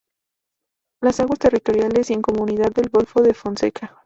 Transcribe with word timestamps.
Las 1.03 1.19
aguas 1.19 1.37
territoriales 1.37 2.09
y 2.09 2.13
en 2.13 2.23
comunidad 2.23 2.71
del 2.71 2.89
Golfo 2.89 3.21
de 3.21 3.35
Fonseca. 3.35 3.99